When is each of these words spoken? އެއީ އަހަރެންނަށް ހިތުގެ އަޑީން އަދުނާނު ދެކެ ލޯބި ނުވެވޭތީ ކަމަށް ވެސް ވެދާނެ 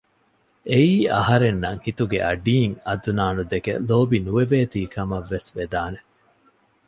އެއީ 0.71 0.93
އަހަރެންނަށް 1.15 1.83
ހިތުގެ 1.85 2.17
އަޑީން 2.27 2.75
އަދުނާނު 2.87 3.41
ދެކެ 3.51 3.73
ލޯބި 3.87 4.17
ނުވެވޭތީ 4.25 4.81
ކަމަށް 4.93 5.27
ވެސް 5.31 5.49
ވެދާނެ 5.57 5.99